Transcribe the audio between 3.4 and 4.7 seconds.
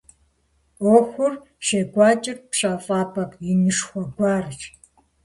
инышхуэ гуэрщ.